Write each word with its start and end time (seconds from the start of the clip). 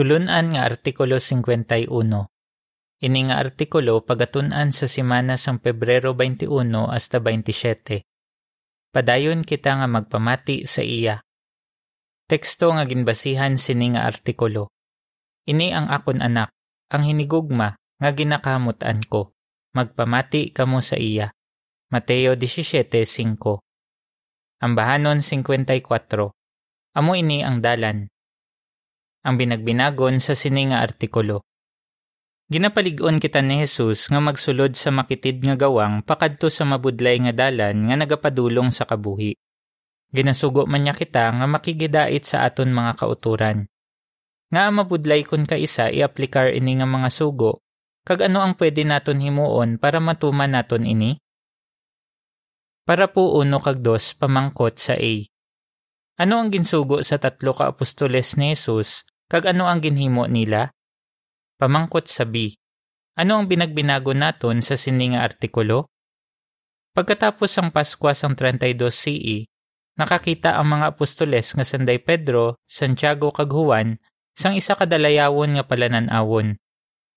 Tulunan 0.00 0.56
nga 0.56 0.64
Artikulo 0.64 1.20
51. 1.20 1.92
Ini 3.04 3.20
nga 3.28 3.36
artikulo 3.36 4.00
pagatunan 4.00 4.72
sa 4.72 4.88
simana 4.88 5.36
sang 5.36 5.60
Pebrero 5.60 6.16
21 6.16 6.88
hasta 6.88 7.20
27. 7.20 8.00
Padayon 8.96 9.44
kita 9.44 9.76
nga 9.76 9.84
magpamati 9.84 10.64
sa 10.64 10.80
iya. 10.80 11.20
Teksto 12.24 12.72
nga 12.72 12.88
ginbasihan 12.88 13.60
sini 13.60 13.92
nga 13.92 14.08
artikulo. 14.08 14.72
Ini 15.44 15.76
ang 15.76 15.92
akon 15.92 16.24
anak, 16.24 16.48
ang 16.88 17.04
hinigugma 17.04 17.76
nga 18.00 18.10
ginakamutan 18.16 19.04
ko. 19.04 19.36
Magpamati 19.76 20.56
kamo 20.56 20.80
sa 20.80 20.96
iya. 20.96 21.28
Mateo 21.92 22.40
17:5. 22.40 24.64
Ang 24.64 24.72
bahanon 24.72 25.20
54. 25.20 26.32
Amo 26.96 27.12
ini 27.12 27.44
ang 27.44 27.60
dalan. 27.60 28.08
Ang 29.20 29.36
binagbinagon 29.36 30.16
sa 30.16 30.32
sini 30.32 30.72
nga 30.72 30.80
artikulo. 30.80 31.44
Ginapalig-on 32.50 33.20
kita 33.20 33.44
ni 33.44 33.62
Jesus 33.62 34.08
nga 34.08 34.18
magsulod 34.18 34.72
sa 34.74 34.88
makitid 34.90 35.44
nga 35.44 35.54
gawang 35.60 36.02
pakadto 36.02 36.48
sa 36.48 36.64
mabudlay 36.64 37.20
nga 37.22 37.30
dalan 37.36 37.84
nga 37.84 37.94
nagapadulong 38.00 38.72
sa 38.72 38.88
kabuhi. 38.88 39.36
Ginasugo 40.10 40.66
man 40.66 40.82
niya 40.82 40.96
kita 40.96 41.30
nga 41.30 41.46
makigidait 41.46 42.24
sa 42.26 42.48
aton 42.48 42.74
mga 42.74 42.98
kauturan. 42.98 43.70
Nga 44.50 44.62
mabudlay 44.74 45.22
kun 45.22 45.46
ka 45.46 45.54
isa 45.54 45.92
i-aplikar 45.92 46.50
ini 46.50 46.82
nga 46.82 46.88
mga 46.88 47.12
sugo, 47.14 47.62
kag 48.02 48.26
ano 48.26 48.42
ang 48.42 48.58
pwede 48.58 48.82
naton 48.82 49.22
himuon 49.22 49.78
para 49.78 50.02
matuman 50.02 50.50
naton 50.50 50.82
ini? 50.88 51.20
Para 52.82 53.06
po 53.12 53.38
uno 53.38 53.62
kag 53.62 53.78
dos 53.78 54.16
pamangkot 54.18 54.74
sa 54.80 54.98
A. 54.98 55.14
Ano 56.18 56.42
ang 56.42 56.50
ginsugo 56.50 57.06
sa 57.06 57.22
tatlo 57.22 57.54
ka 57.54 57.70
apostoles 57.70 58.34
ni 58.34 58.58
Jesus, 58.58 59.06
kag 59.30 59.54
ano 59.54 59.70
ang 59.70 59.78
ginhimo 59.78 60.26
nila? 60.26 60.74
Pamangkot 61.54 62.10
sa 62.10 62.26
B. 62.26 62.50
Ano 63.14 63.38
ang 63.38 63.46
binagbinago 63.46 64.10
naton 64.10 64.58
sa 64.58 64.74
sininga 64.74 65.22
artikulo? 65.22 65.86
Pagkatapos 66.90 67.54
ang 67.62 67.70
Paskwa 67.70 68.10
sang 68.10 68.34
32 68.34 68.90
CE, 68.90 69.46
nakakita 69.94 70.58
ang 70.58 70.74
mga 70.74 70.98
apostoles 70.98 71.54
nga 71.54 71.62
sanday 71.62 72.02
Pedro, 72.02 72.58
Santiago 72.66 73.30
kag 73.30 73.54
Juan 73.54 74.02
sang 74.34 74.58
isa 74.58 74.74
kadalayawon 74.74 75.54
nga 75.54 75.64
palanan-awon. 75.68 76.58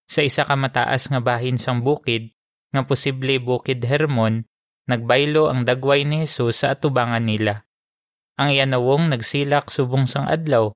Sa 0.06 0.22
isa 0.22 0.46
ka 0.46 0.54
mataas 0.54 1.10
nga 1.10 1.18
bahin 1.18 1.58
sang 1.58 1.82
bukid, 1.82 2.30
nga 2.70 2.86
posible 2.86 3.42
bukid 3.42 3.82
Hermon, 3.82 4.46
nagbaylo 4.86 5.50
ang 5.50 5.66
dagway 5.66 6.06
ni 6.06 6.30
Jesus 6.30 6.62
sa 6.62 6.78
atubangan 6.78 7.26
nila. 7.26 7.66
Ang 8.38 8.54
iyanawong 8.54 9.10
nagsilak 9.10 9.74
subong 9.74 10.06
sang 10.06 10.30
adlaw, 10.30 10.70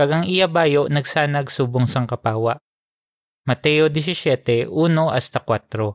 kag 0.00 0.16
ang 0.16 0.24
iya 0.24 0.48
bayo 0.48 0.88
nagsanag 0.88 1.52
subong 1.52 1.84
sang 1.84 2.08
kapawa. 2.08 2.56
Mateo 3.44 3.92
17:1 3.92 4.72
hasta 5.12 5.44
4. 5.44 5.92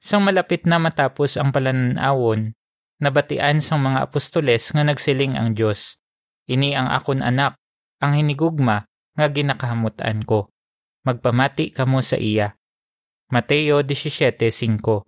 Sang 0.00 0.24
malapit 0.24 0.64
na 0.64 0.80
matapos 0.80 1.36
ang 1.36 1.52
palananawon, 1.52 2.56
nabatian 2.96 3.60
sang 3.60 3.84
mga 3.84 4.08
apostoles 4.08 4.72
nga 4.72 4.80
nagsiling 4.80 5.36
ang 5.36 5.52
Dios. 5.52 6.00
Ini 6.48 6.72
ang 6.72 6.88
akon 6.88 7.20
anak, 7.20 7.60
ang 8.00 8.16
hinigugma 8.16 8.88
nga 8.88 9.26
ginakahamutan 9.28 10.24
ko. 10.24 10.48
Magpamati 11.04 11.76
kamo 11.76 12.00
sa 12.00 12.16
iya. 12.16 12.56
Mateo 13.28 13.84
17:5. 13.84 15.04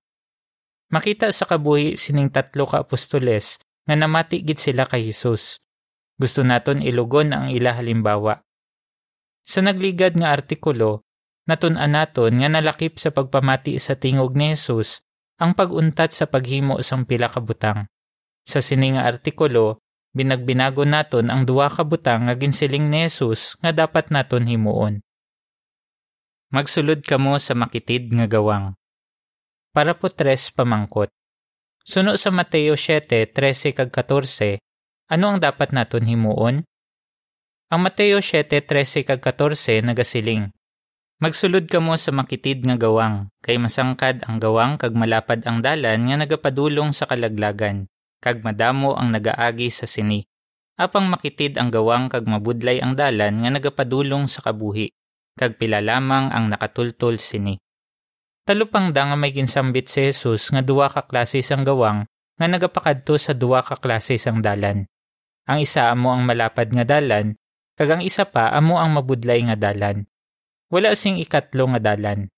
Makita 0.93 1.33
sa 1.33 1.49
kabuhi 1.49 1.97
sining 1.97 2.29
tatlo 2.29 2.69
ka 2.69 2.85
apostoles 2.85 3.57
nga 3.89 3.97
namati 3.97 4.45
gid 4.45 4.61
sila 4.61 4.85
kay 4.85 5.09
Hesus. 5.09 5.62
Gusto 6.17 6.45
naton 6.45 6.85
ilugon 6.85 7.33
ang 7.33 7.47
ila 7.49 7.77
halimbawa. 7.77 8.41
Sa 9.43 9.59
nagligad 9.65 10.15
nga 10.15 10.31
artikulo, 10.31 11.03
natun-an 11.51 11.99
naton 11.99 12.39
nga 12.39 12.49
nalakip 12.49 12.97
sa 13.01 13.11
pagpamati 13.11 13.77
sa 13.83 13.99
tingog 13.99 14.39
ni 14.39 14.55
Jesus 14.55 15.03
ang 15.43 15.59
paguntat 15.59 16.15
sa 16.15 16.31
paghimo 16.31 16.79
sang 16.87 17.03
pila 17.03 17.27
ka. 17.27 17.43
Sa 18.47 18.59
sini 18.63 18.95
nga 18.95 19.11
artikulo, 19.11 19.83
binagbinago 20.15 20.87
naton 20.87 21.33
ang 21.33 21.43
duwa 21.43 21.67
ka 21.67 21.83
butang 21.83 22.31
nga 22.31 22.35
ginsiling 22.39 22.87
ni 22.87 23.11
Jesus 23.11 23.59
nga 23.59 23.75
dapat 23.75 24.15
naton 24.15 24.47
himuon. 24.47 25.03
Magsulod 26.53 27.03
kamo 27.03 27.41
sa 27.41 27.57
makitid 27.57 28.13
nga 28.13 28.29
gawang. 28.29 28.77
Para 29.73 29.97
po 29.97 30.13
tres 30.13 30.53
pamangkot. 30.53 31.09
Suno 31.83 32.15
sa 32.21 32.31
Mateo 32.31 32.77
7:13 32.77 33.73
kag 33.75 33.91
14, 33.91 34.61
ano 35.11 35.35
ang 35.35 35.39
dapat 35.43 35.75
naton 35.75 36.07
himuon? 36.07 36.67
Ang 37.73 37.81
Mateo 37.81 38.21
7:13 38.21 39.03
kag 39.09 39.25
14 39.25 39.81
nagasiling. 39.81 40.53
Magsulod 41.23 41.71
kamo 41.71 41.95
sa 41.95 42.11
makitid 42.11 42.67
nga 42.67 42.75
gawang, 42.75 43.31
kay 43.41 43.57
masangkad 43.57 44.27
ang 44.27 44.43
gawang 44.43 44.75
kag 44.75 44.93
malapad 44.93 45.47
ang 45.47 45.63
dalan 45.63 46.11
nga 46.11 46.17
nagapadulong 46.19 46.91
sa 46.91 47.07
kalaglagan, 47.07 47.87
kag 48.19 48.43
madamo 48.43 48.99
ang 48.99 49.15
nagaagi 49.15 49.71
sa 49.71 49.87
sini. 49.87 50.27
Apang 50.77 51.07
makitid 51.07 51.63
ang 51.63 51.71
gawang 51.71 52.11
kag 52.11 52.27
mabudlay 52.27 52.83
ang 52.83 52.99
dalan 52.99 53.39
nga 53.39 53.51
nagapadulong 53.55 54.27
sa 54.27 54.43
kabuhi, 54.43 54.91
kag 55.39 55.57
pila 55.57 55.79
lamang 55.79 56.29
ang 56.29 56.51
nakatultol 56.51 57.17
sini. 57.17 57.57
Talupang 58.43 58.91
da 58.91 59.07
nga 59.07 59.17
may 59.17 59.31
ginsambit 59.31 59.87
si 59.87 60.11
Jesus 60.11 60.51
nga 60.51 60.61
duwa 60.61 60.91
ka 60.91 61.07
klase 61.07 61.39
sang 61.47 61.63
gawang 61.63 62.03
nga 62.35 62.47
nagapakadto 62.51 63.15
sa 63.15 63.33
duwa 63.33 63.63
ka 63.63 63.79
klase 63.79 64.19
sang 64.19 64.43
dalan. 64.43 64.91
Ang 65.51 65.65
isa 65.65 65.91
amo 65.91 66.15
ang 66.15 66.23
malapad 66.23 66.71
nga 66.71 66.87
dalan, 66.87 67.35
kag 67.75 67.89
ang 67.99 68.03
isa 68.05 68.29
pa 68.29 68.53
amo 68.55 68.79
ang 68.79 68.95
mabudlay 68.95 69.43
nga 69.47 69.59
dalan 69.59 70.07
wala 70.73 70.97
sing 70.97 71.21
ikatlo 71.21 71.69
nga 71.77 71.93
dalan. 71.93 72.33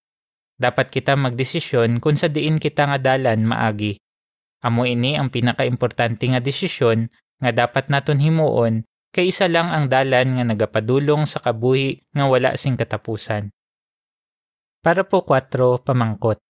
Dapat 0.58 0.90
kita 0.90 1.14
magdesisyon 1.14 2.02
kung 2.02 2.18
sa 2.18 2.26
diin 2.26 2.58
kita 2.58 2.90
nga 2.90 2.98
dalan 2.98 3.46
maagi. 3.46 3.94
Amo 4.66 4.82
ini 4.82 5.14
ang 5.14 5.30
pinakaimportante 5.30 6.26
nga 6.26 6.42
desisyon 6.42 7.06
nga 7.38 7.54
dapat 7.54 7.86
naton 7.94 8.18
himuon 8.18 8.82
kay 9.14 9.30
isa 9.30 9.46
lang 9.46 9.70
ang 9.70 9.86
dalan 9.86 10.34
nga 10.34 10.44
nagapadulong 10.50 11.30
sa 11.30 11.38
kabuhi 11.38 12.02
nga 12.10 12.26
wala 12.26 12.58
sing 12.58 12.74
katapusan. 12.74 13.54
Para 14.82 15.06
po 15.06 15.22
4 15.22 15.86
pamangkot. 15.86 16.42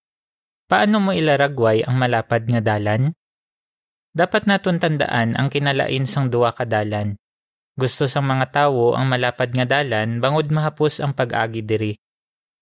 Paano 0.65 0.97
mo 1.05 1.13
ilaragway 1.13 1.85
ang 1.85 2.01
malapad 2.01 2.49
nga 2.49 2.65
dalan? 2.65 3.13
Dapat 4.15 4.47
naton 4.47 4.79
tandaan 4.79 5.35
ang 5.35 5.51
kinalain 5.51 6.07
sang 6.07 6.31
duwa 6.31 6.55
ka 6.55 6.63
dalan. 6.63 7.19
Gusto 7.75 8.07
sang 8.07 8.31
mga 8.31 8.55
tawo 8.55 8.95
ang 8.95 9.11
malapad 9.11 9.51
nga 9.51 9.67
dalan 9.67 10.23
bangod 10.23 10.47
mahapos 10.55 11.03
ang 11.03 11.19
pag-agi 11.19 11.67
diri. 11.67 11.99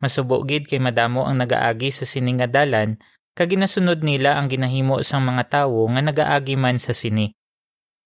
Masubo 0.00 0.40
gid 0.48 0.64
kay 0.64 0.80
madamo 0.80 1.28
ang 1.28 1.44
nagaagi 1.44 1.92
sa 1.92 2.08
sini 2.08 2.32
nga 2.40 2.48
dalan 2.48 2.96
kag 3.36 3.52
ginasunod 3.52 4.00
nila 4.00 4.40
ang 4.40 4.48
ginahimo 4.48 5.04
sang 5.04 5.28
mga 5.28 5.52
tawo 5.52 5.84
nga 5.92 6.00
nagaagi 6.00 6.56
man 6.56 6.80
sa 6.80 6.96
sini. 6.96 7.28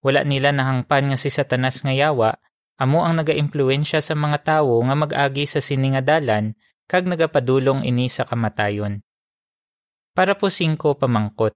Wala 0.03 0.27
nila 0.27 0.51
nahangpan 0.51 1.15
nga 1.15 1.19
si 1.19 1.31
Satanas 1.31 1.87
nga 1.87 1.95
yawa, 1.95 2.35
amo 2.83 3.06
ang 3.06 3.23
nagaimpluwensya 3.23 4.03
sa 4.03 4.19
mga 4.19 4.43
tawo 4.43 4.83
nga 4.83 4.95
mag-agi 4.99 5.47
sa 5.47 5.62
sini 5.62 5.95
nga 5.95 6.03
dalan 6.03 6.59
kag 6.91 7.06
nagapadulong 7.06 7.87
ini 7.87 8.11
sa 8.11 8.27
kamatayon. 8.27 9.06
Para 10.19 10.35
po 10.35 10.51
singko 10.51 10.99
pamangkot. 10.99 11.55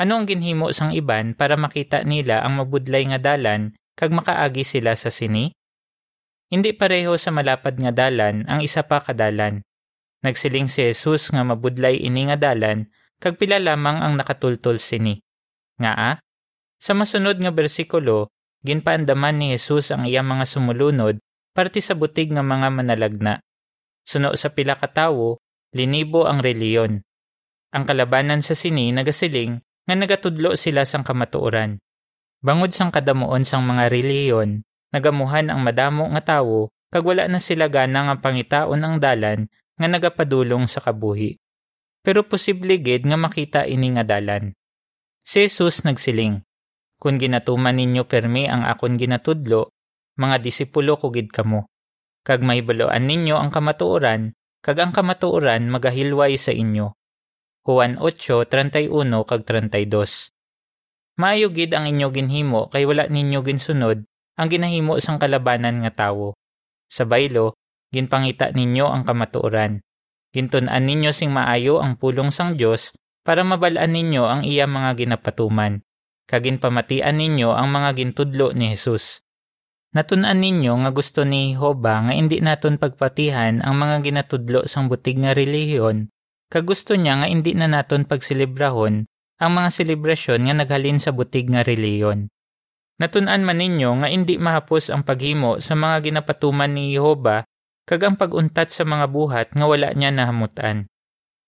Ano 0.00 0.16
ang 0.16 0.24
ginhimo 0.24 0.72
sang 0.72 0.96
iban 0.96 1.36
para 1.36 1.60
makita 1.60 2.08
nila 2.08 2.40
ang 2.40 2.56
mabudlay 2.56 3.04
nga 3.12 3.20
dalan 3.20 3.76
kag 4.00 4.08
makaagi 4.16 4.64
sila 4.64 4.96
sa 4.96 5.12
sini? 5.12 5.52
Hindi 6.48 6.72
pareho 6.72 7.20
sa 7.20 7.28
malapad 7.28 7.76
nga 7.76 7.92
dalan 7.92 8.48
ang 8.48 8.64
isa 8.64 8.80
pa 8.80 9.04
kadalan. 9.04 9.60
Nagsiling 10.24 10.72
si 10.72 10.88
Jesus 10.88 11.28
nga 11.28 11.44
mabudlay 11.44 12.00
ini 12.00 12.32
nga 12.32 12.40
dalan 12.40 12.88
kag 13.20 13.36
pila 13.36 13.60
lamang 13.60 14.00
ang 14.00 14.16
nakatultol 14.16 14.80
sini. 14.80 15.20
Nga 15.76 15.92
a? 15.92 16.12
Sa 16.80 16.96
masunod 16.96 17.36
nga 17.36 17.52
bersikulo, 17.52 18.32
ginpaandaman 18.64 19.36
ni 19.36 19.46
Jesus 19.52 19.92
ang 19.92 20.08
iyang 20.08 20.24
mga 20.24 20.48
sumulunod 20.48 21.20
parte 21.52 21.84
sa 21.84 21.92
butig 21.92 22.32
nga 22.32 22.40
mga 22.40 22.72
manalagna. 22.72 23.36
Suno 24.08 24.32
sa 24.32 24.48
pila 24.48 24.80
ka 24.80 24.88
tawo, 24.88 25.36
linibo 25.76 26.24
ang 26.24 26.40
reliyon. 26.40 27.04
Ang 27.76 27.84
kalabanan 27.84 28.40
sa 28.40 28.56
sini 28.56 28.96
nagasiling 28.96 29.60
nga 29.84 29.94
nagatudlo 29.96 30.56
sila 30.56 30.84
sang 30.84 31.04
kamatuoran. 31.06 31.80
Bangod 32.40 32.72
sang 32.72 32.88
kadamuon 32.88 33.44
sang 33.44 33.64
mga 33.68 33.92
reliyon, 33.92 34.64
nagamuhan 34.96 35.52
ang 35.52 35.60
madamo 35.60 36.08
nga 36.16 36.40
tawo 36.40 36.72
kag 36.90 37.06
wala 37.06 37.30
na 37.30 37.38
sila 37.38 37.70
gana 37.70 38.10
nga 38.10 38.16
pangitaon 38.18 38.80
ang 38.82 38.96
dalan 38.98 39.46
nga 39.78 39.86
nagapadulong 39.86 40.66
sa 40.66 40.82
kabuhi. 40.82 41.38
Pero 42.00 42.24
posible 42.24 42.80
gid 42.80 43.04
nga 43.04 43.16
makita 43.16 43.68
ini 43.68 43.92
nga 43.94 44.04
dalan. 44.04 44.56
Si 45.20 45.46
Jesus 45.46 45.84
nagsiling, 45.84 46.42
Kung 47.00 47.16
ginatuman 47.16 47.72
ninyo 47.72 48.04
permi 48.04 48.44
ang 48.44 48.68
akon 48.68 49.00
ginatudlo, 49.00 49.72
mga 50.20 50.36
disipulo 50.44 51.00
ko 51.00 51.08
gid 51.08 51.32
kamo. 51.32 51.64
Kag 52.20 52.44
mahibaloan 52.44 53.08
ninyo 53.08 53.40
ang 53.40 53.48
kamatuoran, 53.48 54.36
kag 54.60 54.76
ang 54.76 54.92
kamatuoran 54.92 55.72
magahilway 55.72 56.36
sa 56.36 56.52
inyo. 56.52 56.92
Juan 57.70 58.02
8:31 58.02 58.90
kag 59.22 59.42
32. 59.46 60.34
Maayo 61.22 61.54
gid 61.54 61.70
ang 61.76 61.86
inyo 61.86 62.10
ginhimo 62.10 62.66
kay 62.74 62.82
wala 62.82 63.06
ninyo 63.06 63.46
ginsunod 63.46 64.02
ang 64.34 64.48
ginahimo 64.50 64.98
sang 64.98 65.22
kalabanan 65.22 65.84
nga 65.84 66.08
tawo. 66.08 66.34
Sa 66.90 67.06
baylo, 67.06 67.60
Ginpangita 67.90 68.54
ninyo 68.54 68.86
ang 68.86 69.02
kamatuoran. 69.02 69.82
Gintun-an 70.30 70.86
ninyo 70.86 71.10
sing 71.10 71.34
maayo 71.34 71.82
ang 71.82 71.98
pulong 71.98 72.30
sang 72.30 72.54
Dios 72.54 72.94
para 73.26 73.42
mabalaan 73.42 73.90
ninyo 73.90 74.22
ang 74.30 74.40
iya 74.46 74.70
mga 74.70 74.94
ginapatuman. 74.94 75.82
Kagin 76.30 76.62
pamatian 76.62 77.18
ninyo 77.18 77.50
ang 77.50 77.66
mga 77.74 77.98
gintudlo 77.98 78.54
ni 78.54 78.70
Jesus. 78.70 79.26
Natun-an 79.90 80.38
ninyo 80.38 80.86
nga 80.86 80.90
gusto 80.94 81.26
ni 81.26 81.58
Hoba 81.58 82.06
nga 82.06 82.14
hindi 82.14 82.38
naton 82.38 82.78
pagpatihan 82.78 83.58
ang 83.58 83.74
mga 83.74 84.06
ginatudlo 84.06 84.70
sang 84.70 84.86
butig 84.86 85.18
nga 85.18 85.34
relihiyon, 85.34 86.06
kag 86.50 86.66
gusto 86.66 86.98
niya 86.98 87.22
nga 87.22 87.30
hindi 87.30 87.54
na 87.54 87.70
naton 87.70 88.04
pagselebrahon 88.10 89.06
ang 89.40 89.50
mga 89.54 89.70
selebrasyon 89.70 90.50
nga 90.50 90.54
naghalin 90.58 90.98
sa 90.98 91.14
butig 91.14 91.46
nga 91.48 91.62
reliyon. 91.62 92.28
Natun-an 93.00 93.40
man 93.40 93.56
ninyo 93.56 94.04
nga 94.04 94.12
hindi 94.12 94.36
mahapos 94.36 94.92
ang 94.92 95.06
paghimo 95.06 95.62
sa 95.62 95.72
mga 95.72 96.10
ginapatuman 96.10 96.68
ni 96.68 96.92
Jehova 96.92 97.46
kag 97.88 98.04
ang 98.04 98.20
paguntat 98.20 98.68
sa 98.68 98.84
mga 98.84 99.08
buhat 99.08 99.48
nga 99.56 99.64
wala 99.64 99.96
niya 99.96 100.12
nahamutan. 100.12 100.84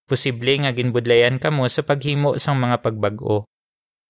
Posible 0.08 0.64
nga 0.64 0.72
ginbudlayan 0.72 1.36
kamo 1.36 1.68
sa 1.68 1.84
paghimo 1.84 2.40
sang 2.40 2.56
mga 2.56 2.80
pagbag-o. 2.80 3.44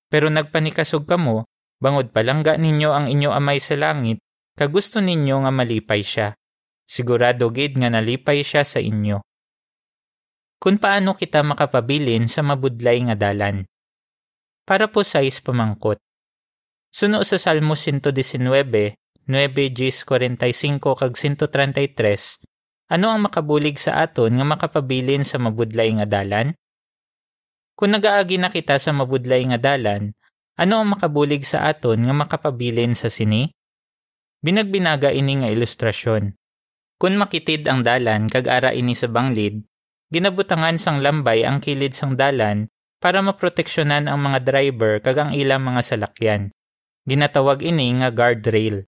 Pero 0.06 0.30
nagpanikasog 0.30 1.08
kamo, 1.08 1.48
bangod 1.82 2.14
palangga 2.14 2.54
ninyo 2.60 2.90
ang 2.94 3.06
inyo 3.10 3.34
amay 3.34 3.58
sa 3.58 3.74
langit, 3.74 4.22
kag 4.54 4.70
gusto 4.70 5.02
ninyo 5.02 5.42
nga 5.42 5.50
malipay 5.50 6.04
siya. 6.04 6.36
Sigurado 6.86 7.48
gid 7.50 7.74
nga 7.80 7.90
nalipay 7.90 8.44
siya 8.44 8.62
sa 8.62 8.78
inyo. 8.78 9.18
Kung 10.62 10.78
paano 10.78 11.18
kita 11.18 11.42
makapabilin 11.42 12.30
sa 12.30 12.38
mabudlay 12.46 13.02
nga 13.10 13.18
dalan. 13.18 13.66
Para 14.62 14.86
po 14.86 15.02
sa 15.02 15.18
pamangkot. 15.18 15.98
Suno 16.86 17.26
sa 17.26 17.34
Salmo 17.34 17.74
119, 17.74 18.14
9 18.46 18.94
Gs 19.74 19.96
45 20.06 20.78
kag 20.78 21.18
133, 21.18 22.94
ano 22.94 23.06
ang 23.10 23.26
makabulig 23.26 23.74
sa 23.74 24.06
aton 24.06 24.38
nga 24.38 24.46
makapabilin 24.46 25.26
sa 25.26 25.42
mabudlay 25.42 25.98
nga 25.98 26.06
dalan? 26.06 26.54
Kung 27.74 27.98
nagaagi 27.98 28.38
na 28.38 28.46
kita 28.46 28.78
sa 28.78 28.94
mabudlay 28.94 29.42
nga 29.50 29.58
dalan, 29.58 30.14
ano 30.54 30.78
ang 30.78 30.94
makabulig 30.94 31.42
sa 31.42 31.66
aton 31.66 32.06
nga 32.06 32.14
makapabilin 32.14 32.94
sa 32.94 33.10
sini? 33.10 33.50
Binagbinaga 34.38 35.10
ini 35.10 35.42
nga 35.42 35.50
ilustrasyon. 35.50 36.38
Kung 37.02 37.18
makitid 37.18 37.66
ang 37.66 37.82
dalan 37.82 38.30
kag 38.30 38.46
ara 38.46 38.70
ini 38.70 38.94
sa 38.94 39.10
banglid, 39.10 39.66
ginabutangan 40.12 40.76
sang 40.76 41.00
lambay 41.00 41.42
ang 41.42 41.58
kilid 41.64 41.96
sang 41.96 42.20
dalan 42.20 42.68
para 43.00 43.24
maproteksyonan 43.24 44.06
ang 44.06 44.20
mga 44.20 44.44
driver 44.44 45.00
kag 45.00 45.16
ang 45.18 45.30
ilang 45.32 45.64
mga 45.64 45.80
salakyan. 45.80 46.52
Ginatawag 47.08 47.64
ini 47.64 47.90
nga 47.98 48.14
guardrail. 48.14 48.86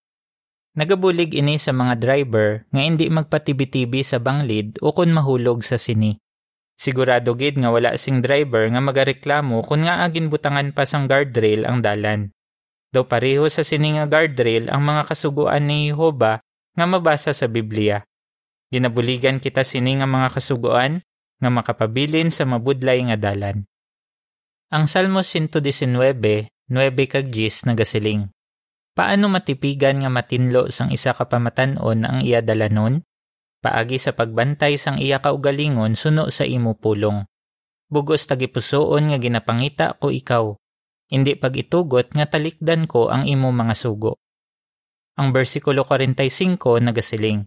Nagabulig 0.78 1.34
ini 1.34 1.58
sa 1.58 1.74
mga 1.74 1.98
driver 1.98 2.62
nga 2.70 2.82
hindi 2.84 3.10
magpatibi-tibi 3.10 4.04
sa 4.06 4.22
banglid 4.22 4.78
o 4.84 4.94
kun 4.94 5.10
mahulog 5.10 5.64
sa 5.66 5.80
sini. 5.80 6.14
Sigurado 6.74 7.34
gid 7.38 7.58
nga 7.58 7.70
wala 7.70 7.94
sing 7.94 8.20
driver 8.20 8.66
nga 8.70 8.82
magareklamo 8.82 9.64
kun 9.66 9.86
nga 9.86 10.02
agin 10.06 10.30
butangan 10.30 10.74
pa 10.74 10.84
sang 10.84 11.08
guardrail 11.08 11.64
ang 11.64 11.80
dalan. 11.82 12.30
Daw 12.94 13.06
pareho 13.06 13.46
sa 13.50 13.66
sini 13.66 13.98
nga 13.98 14.06
guardrail 14.06 14.70
ang 14.70 14.82
mga 14.82 15.10
kasuguan 15.10 15.66
ni 15.66 15.90
Jehova 15.90 16.38
nga 16.74 16.84
mabasa 16.86 17.34
sa 17.34 17.46
Biblia. 17.50 18.02
Ginabuligan 18.70 19.38
kita 19.38 19.62
sini 19.62 19.98
nga 19.98 20.06
mga 20.06 20.38
kasuguan 20.38 21.02
nga 21.44 21.52
makapabilin 21.52 22.32
sa 22.32 22.48
mabudlay 22.48 23.04
nga 23.04 23.20
dalan. 23.20 23.68
Ang 24.72 24.88
Salmo 24.88 25.20
119, 25.20 25.60
9 25.92 27.12
kag 27.12 27.28
10 27.28 27.68
nagasiling. 27.68 28.32
Paano 28.96 29.28
matipigan 29.28 30.00
nga 30.00 30.08
matinlo 30.08 30.72
sang 30.72 30.88
isa 30.88 31.12
ka 31.12 31.28
pamatanon 31.28 32.08
ang 32.08 32.18
iya 32.24 32.40
dalanon? 32.40 33.04
Paagi 33.60 34.00
sa 34.00 34.16
pagbantay 34.16 34.80
sang 34.80 34.96
iya 34.96 35.20
kaugalingon 35.20 35.98
suno 35.98 36.32
sa 36.32 36.48
imo 36.48 36.78
pulong. 36.78 37.26
Bugos 37.92 38.24
tagipusoon 38.24 39.12
nga 39.12 39.18
ginapangita 39.20 40.00
ko 40.00 40.08
ikaw. 40.08 40.56
Hindi 41.12 41.36
pag 41.36 41.52
itugot 41.52 42.16
nga 42.16 42.24
talikdan 42.24 42.88
ko 42.88 43.12
ang 43.12 43.28
imo 43.28 43.52
mga 43.52 43.76
sugo. 43.76 44.16
Ang 45.20 45.30
bersikulo 45.30 45.84
45 45.86 46.58
nagasiling. 46.58 47.46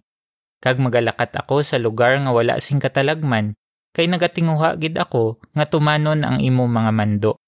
Kag 0.58 0.80
magalakat 0.80 1.36
ako 1.36 1.60
sa 1.60 1.76
lugar 1.76 2.18
nga 2.18 2.32
wala 2.32 2.58
sing 2.58 2.80
katalagman, 2.80 3.54
kay 3.92 4.10
nagatinguha 4.10 4.76
gid 4.80 4.96
ako 4.96 5.40
nga 5.56 5.64
tumanon 5.68 6.24
ang 6.24 6.38
imo 6.40 6.64
mga 6.64 6.92
mando. 6.92 7.40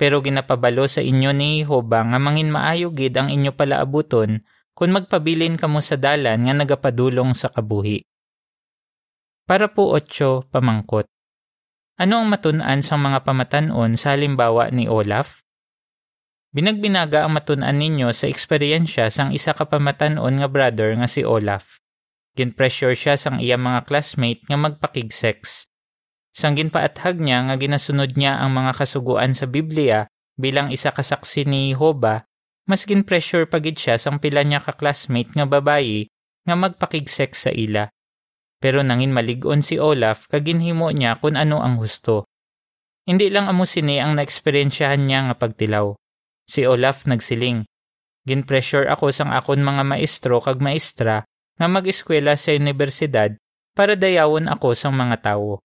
Pero 0.00 0.24
ginapabalo 0.24 0.88
sa 0.88 1.04
inyo 1.04 1.30
ni 1.36 1.60
Jehova 1.60 2.08
nga 2.08 2.16
mangin 2.16 2.48
maayo 2.48 2.88
gid 2.96 3.12
ang 3.20 3.28
inyo 3.28 3.52
palaabuton 3.52 4.40
kung 4.72 4.90
magpabilin 4.96 5.60
kamo 5.60 5.84
sa 5.84 6.00
dalan 6.00 6.48
nga 6.48 6.54
nagapadulong 6.56 7.36
sa 7.36 7.52
kabuhi. 7.52 8.00
Para 9.44 9.68
po 9.72 9.92
otso 9.92 10.48
pamangkot. 10.48 11.04
Ano 11.96 12.20
ang 12.20 12.28
matun-an 12.28 12.84
sa 12.84 13.00
mga 13.00 13.24
pamatanon 13.24 13.96
sa 13.96 14.12
halimbawa 14.12 14.68
ni 14.68 14.84
Olaf? 14.84 15.40
Binagbinaga 16.52 17.24
ang 17.24 17.36
matun-an 17.36 17.76
ninyo 17.76 18.08
sa 18.12 18.28
eksperyensya 18.28 19.08
sang 19.12 19.32
isa 19.32 19.52
ka 19.52 19.68
pamatanon 19.68 20.40
nga 20.40 20.48
brother 20.48 20.92
nga 20.96 21.08
si 21.08 21.24
Olaf. 21.24 21.80
Gin-pressure 22.36 22.92
siya 22.92 23.16
sang 23.16 23.40
iya 23.40 23.56
mga 23.56 23.88
classmate 23.88 24.44
nga 24.44 24.60
magpakig-sex. 24.60 25.64
Sang 26.36 26.52
ginpaathag 26.52 27.16
niya 27.16 27.48
nga 27.48 27.56
ginasunod 27.56 28.12
niya 28.12 28.36
ang 28.36 28.52
mga 28.52 28.76
kasuguan 28.76 29.32
sa 29.32 29.48
Biblia 29.48 30.04
bilang 30.36 30.68
isa 30.68 30.92
kasaksi 30.92 31.48
ni 31.48 31.72
Hoba, 31.72 32.28
mas 32.68 32.84
gin-pressure 32.84 33.48
pagid 33.48 33.80
siya 33.80 33.96
sang 33.96 34.20
pila 34.20 34.44
niya 34.44 34.60
ka-classmate 34.60 35.32
nga 35.32 35.48
babayi 35.48 36.12
nga 36.44 36.52
magpakig-sex 36.60 37.48
sa 37.48 37.52
ila. 37.56 37.88
Pero 38.60 38.84
nangin 38.84 39.16
maligon 39.16 39.64
si 39.64 39.80
Olaf 39.80 40.28
kaginhimo 40.28 40.92
niya 40.92 41.16
kung 41.16 41.40
ano 41.40 41.64
ang 41.64 41.80
husto. 41.80 42.28
Hindi 43.08 43.32
lang 43.32 43.48
amo 43.48 43.64
sini 43.64 43.96
ang 43.96 44.12
naeksperyensyahan 44.20 45.08
niya 45.08 45.32
nga 45.32 45.34
pagtilaw. 45.40 45.96
Si 46.44 46.68
Olaf 46.68 47.08
nagsiling. 47.08 47.64
Gin-pressure 48.28 48.92
ako 48.92 49.08
sang 49.08 49.32
akon 49.32 49.64
mga 49.64 49.88
maestro 49.88 50.36
kag 50.44 50.60
maestra 50.60 51.24
nga 51.56 51.66
mag-eskwela 51.68 52.36
sa 52.36 52.52
universidad 52.52 53.36
para 53.76 53.96
dayawon 53.96 54.48
ako 54.48 54.76
sa 54.76 54.92
mga 54.92 55.20
tawo. 55.20 55.60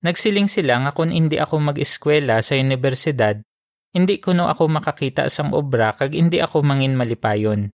Nagsiling 0.00 0.48
sila 0.48 0.80
nga 0.80 0.90
kung 0.96 1.12
hindi 1.12 1.36
ako 1.36 1.60
mag-eskwela 1.72 2.40
sa 2.40 2.56
universidad, 2.56 3.40
hindi 3.92 4.16
kuno 4.16 4.48
ako 4.48 4.72
makakita 4.80 5.28
sang 5.28 5.52
obra 5.52 5.92
kag 5.92 6.16
hindi 6.16 6.40
ako 6.40 6.64
mangin 6.64 6.96
malipayon. 6.96 7.68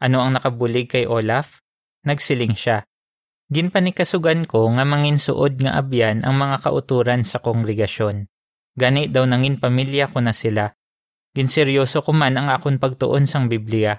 Ano 0.00 0.24
ang 0.24 0.36
nakabulig 0.36 0.88
kay 0.88 1.04
Olaf? 1.04 1.60
nagsiling 2.00 2.56
siya. 2.56 2.84
Ginpanikasugan 3.50 4.46
ko 4.46 4.70
nga 4.72 4.86
mangin 4.86 5.18
suod 5.18 5.58
nga 5.60 5.74
abyan 5.76 6.22
ang 6.22 6.38
mga 6.38 6.64
kauturan 6.64 7.26
sa 7.26 7.42
kongregasyon. 7.42 8.30
Gani 8.78 9.10
daw 9.10 9.26
nangin 9.26 9.58
pamilya 9.58 10.08
ko 10.08 10.22
na 10.22 10.30
sila. 10.30 10.70
Ginseryoso 11.34 12.00
ko 12.00 12.14
man 12.14 12.38
ang 12.38 12.48
akon 12.48 12.78
pagtuon 12.78 13.26
sang 13.26 13.50
Biblia. 13.50 13.98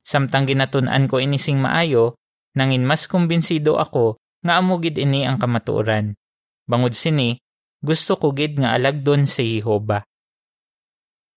Samtang 0.00 0.48
ginatunan 0.48 1.06
ko 1.06 1.20
inising 1.20 1.60
maayo, 1.60 2.16
nangin 2.56 2.82
mas 2.82 3.06
kumbinsido 3.06 3.76
ako 3.78 4.18
nga 4.40 4.58
amugid 4.58 4.96
ini 4.96 5.28
ang 5.28 5.36
kamatuoran. 5.36 6.16
Bangod 6.64 6.96
sini, 6.96 7.36
gusto 7.80 8.16
ko 8.16 8.32
gid 8.32 8.60
nga 8.60 8.76
alagdon 8.76 9.24
si 9.28 9.58
Jehova. 9.58 10.04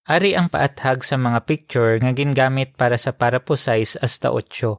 Ari 0.04 0.36
ang 0.36 0.52
paathag 0.52 1.00
sa 1.08 1.16
mga 1.16 1.48
picture 1.48 1.96
nga 2.04 2.12
gingamit 2.12 2.76
para 2.76 3.00
sa 3.00 3.16
paraposize 3.16 3.96
hasta 4.04 4.36
8. 4.36 4.76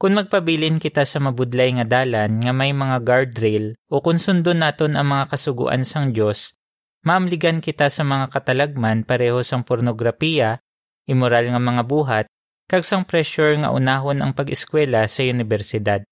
Kung 0.00 0.16
magpabilin 0.16 0.80
kita 0.80 1.04
sa 1.04 1.20
mabudlay 1.20 1.76
nga 1.76 1.84
dalan 1.84 2.40
nga 2.40 2.52
may 2.52 2.72
mga 2.72 3.04
guardrail 3.04 3.76
o 3.88 4.00
kung 4.00 4.16
sundon 4.16 4.60
naton 4.64 4.96
ang 4.96 5.08
mga 5.08 5.32
kasuguan 5.32 5.84
sang 5.84 6.12
Dios, 6.12 6.56
maamligan 7.04 7.64
kita 7.64 7.88
sa 7.88 8.04
mga 8.04 8.32
katalagman 8.32 9.04
pareho 9.04 9.40
sang 9.44 9.64
pornografiya, 9.64 10.60
immoral 11.08 11.52
nga 11.52 11.60
mga 11.60 11.82
buhat, 11.84 12.26
kag 12.70 12.86
sang 12.86 13.02
pressure 13.02 13.58
nga 13.58 13.74
unahon 13.74 14.22
ang 14.22 14.30
pag-eskwela 14.30 15.10
sa 15.10 15.26
universidad. 15.26 16.06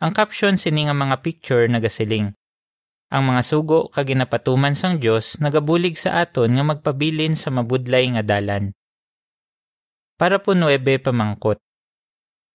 Ang 0.00 0.16
caption 0.16 0.56
sini 0.56 0.88
nga 0.88 0.96
mga 0.96 1.20
picture 1.20 1.68
nagasiling. 1.68 2.32
Ang 3.12 3.22
mga 3.28 3.42
sugo 3.44 3.92
kag 3.92 4.08
ginapatuman 4.08 4.72
sang 4.72 4.96
Dios 4.96 5.36
nagabulig 5.36 6.00
sa 6.00 6.24
aton 6.24 6.56
nga 6.56 6.64
magpabilin 6.64 7.36
sa 7.36 7.52
mabudlay 7.52 8.16
nga 8.16 8.24
dalan. 8.24 8.72
Para 10.16 10.40
po 10.40 10.56
9 10.56 10.80
pamangkot. 11.04 11.60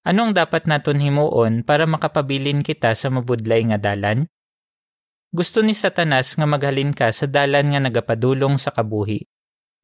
Anong 0.01 0.33
dapat 0.33 0.65
naton 0.65 0.97
himuon 0.97 1.61
para 1.61 1.85
makapabilin 1.85 2.65
kita 2.65 2.97
sa 2.97 3.13
mabudlay 3.13 3.61
nga 3.69 3.77
dalan? 3.77 4.25
Gusto 5.29 5.61
ni 5.61 5.77
Satanas 5.77 6.33
nga 6.33 6.49
maghalin 6.49 6.97
ka 6.97 7.13
sa 7.13 7.29
dalan 7.29 7.77
nga 7.77 7.77
nagapadulong 7.77 8.57
sa 8.57 8.73
kabuhi. 8.73 9.21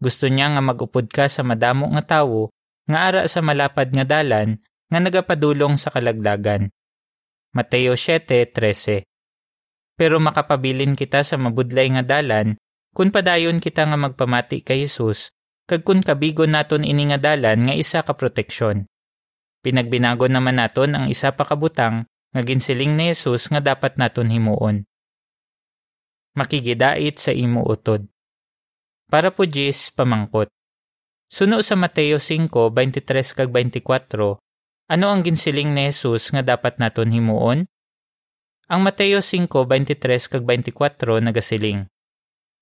Gusto 0.02 0.26
niya 0.26 0.50
nga 0.58 0.66
magupod 0.66 1.06
ka 1.14 1.30
sa 1.30 1.46
madamo 1.46 1.94
nga 1.94 2.18
tawo 2.18 2.57
nga 2.88 3.00
ara 3.12 3.24
sa 3.28 3.44
malapad 3.44 3.92
nga 3.92 4.08
dalan 4.08 4.64
nga 4.88 5.00
nagapadulong 5.04 5.76
sa 5.76 5.92
kalaglagan. 5.92 6.72
Mateo 7.52 8.00
7:13 8.00 9.04
Pero 10.00 10.24
makapabilin 10.24 10.96
kita 10.96 11.22
sa 11.22 11.36
mabudlay 11.36 11.92
nga 11.92 12.04
dalan 12.04 12.56
kun 12.96 13.12
padayon 13.12 13.60
kita 13.60 13.86
nga 13.86 14.00
magpamati 14.00 14.64
kay 14.64 14.88
Hesus 14.88 15.36
kag 15.68 15.84
kun 15.84 16.00
kabigo 16.00 16.48
naton 16.48 16.88
ini 16.88 17.12
nga 17.12 17.20
dalan 17.20 17.68
nga 17.68 17.76
isa 17.76 18.02
ka 18.02 18.16
proteksyon. 18.16 18.88
Pinagbinago 19.62 20.32
naman 20.32 20.64
naton 20.64 20.96
ang 20.96 21.06
isa 21.12 21.36
pa 21.36 21.44
kabutang 21.44 22.08
nga 22.32 22.42
ginsiling 22.42 22.96
ni 22.96 23.12
Jesus 23.12 23.52
nga 23.52 23.60
dapat 23.60 24.00
naton 24.00 24.32
himuon. 24.32 24.88
Makigidait 26.38 27.18
sa 27.18 27.34
imo 27.34 27.66
utod. 27.66 28.08
Para 29.10 29.34
po 29.34 29.44
Jis 29.44 29.90
pamangkot. 29.92 30.54
Suno 31.28 31.60
sa 31.62 31.76
Mateo 31.76 32.18
5:23 32.20 33.36
kag 33.36 33.50
24, 33.52 34.40
ano 34.88 35.06
ang 35.12 35.22
ginsiling 35.22 35.76
ni 35.76 35.92
Jesus 35.92 36.32
nga 36.32 36.42
dapat 36.44 36.80
naton 36.80 37.12
himuon? 37.12 37.68
Ang 38.68 38.80
Mateo 38.84 39.20
5:23 39.20 40.32
kag 40.32 40.44
24 40.44 41.20
nagasiling. 41.24 41.88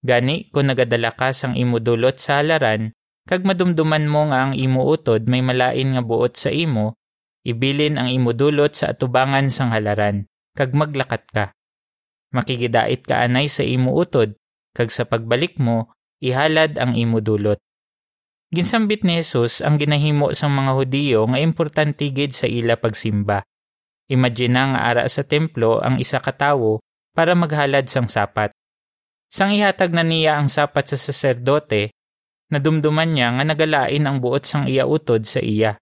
Gani 0.05 0.49
kung 0.53 0.69
nagadala 0.69 1.13
ka 1.13 1.33
sang 1.33 1.57
imo 1.57 1.81
dulot 1.81 2.21
sa 2.21 2.41
halaran, 2.41 2.93
Kag 3.25 3.41
madumduman 3.41 4.05
mo 4.05 4.29
nga 4.29 4.45
ang 4.45 4.53
imo 4.53 4.85
utod 4.85 5.25
may 5.25 5.41
malain 5.41 5.97
nga 5.97 6.05
buot 6.05 6.37
sa 6.37 6.53
imo, 6.53 6.93
ibilin 7.41 7.97
ang 7.97 8.13
imo 8.13 8.37
dulot 8.37 8.77
sa 8.77 8.93
atubangan 8.93 9.49
sang 9.49 9.73
halaran, 9.73 10.29
kag 10.53 10.77
maglakat 10.77 11.25
ka. 11.33 11.45
Makigidait 12.29 13.01
ka 13.01 13.25
anay 13.25 13.49
sa 13.49 13.65
imo 13.65 13.97
utod, 13.97 14.37
kag 14.77 14.93
sa 14.93 15.09
pagbalik 15.09 15.57
mo, 15.57 15.89
ihalad 16.21 16.77
ang 16.77 16.93
imo 16.93 17.17
dulot. 17.17 17.57
Ginsambit 18.55 19.03
ni 19.03 19.19
Jesus 19.19 19.59
ang 19.59 19.75
ginahimo 19.75 20.31
sang 20.31 20.55
mga 20.55 20.79
Hudiyo 20.79 21.27
nga 21.27 21.43
importante 21.43 22.07
gid 22.07 22.31
sa 22.31 22.47
ila 22.47 22.79
pagsimba. 22.79 23.43
Imagine 24.07 24.71
nga 24.71 24.95
ara 24.95 25.03
sa 25.11 25.27
templo 25.27 25.83
ang 25.83 25.99
isa 25.99 26.23
ka 26.23 26.31
tawo 26.31 26.79
para 27.11 27.35
maghalad 27.35 27.91
sang 27.91 28.07
sapat. 28.07 28.55
Sang 29.27 29.51
ihatag 29.51 29.91
na 29.91 30.07
niya 30.07 30.39
ang 30.39 30.47
sapat 30.47 30.87
sa 30.87 30.95
saserdote, 30.95 31.91
nadumduman 32.47 33.11
niya 33.11 33.35
nga 33.35 33.43
nagalain 33.43 34.07
ang 34.07 34.23
buot 34.23 34.47
sang 34.47 34.71
iya 34.71 34.87
utod 34.87 35.27
sa 35.27 35.43
iya. 35.43 35.75